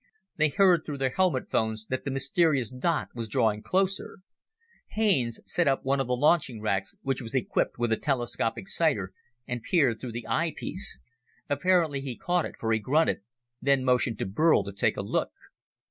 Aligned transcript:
They 0.35 0.47
heard 0.49 0.83
through 0.83 0.97
their 0.97 1.11
helmet 1.13 1.47
phones 1.51 1.85
that 1.91 2.05
the 2.05 2.09
mysterious 2.09 2.71
dot 2.71 3.09
was 3.13 3.29
drawing 3.29 3.61
closer. 3.61 4.21
Haines 4.93 5.39
set 5.45 5.67
up 5.67 5.83
one 5.85 5.99
of 5.99 6.07
the 6.07 6.15
launching 6.15 6.59
racks, 6.59 6.95
which 7.03 7.21
was 7.21 7.35
equipped 7.35 7.77
with 7.77 7.91
a 7.91 7.97
telescopic 7.97 8.67
sighter, 8.67 9.13
and 9.47 9.61
peered 9.61 10.01
through 10.01 10.13
the 10.13 10.25
eyepiece. 10.27 10.99
Apparently 11.51 12.01
he 12.01 12.17
caught 12.17 12.45
it, 12.47 12.55
for 12.59 12.73
he 12.73 12.79
grunted, 12.79 13.21
then 13.61 13.83
motioned 13.85 14.17
to 14.17 14.25
Burl 14.25 14.63
to 14.63 14.73
take 14.73 14.97
a 14.97 15.03
look. 15.03 15.33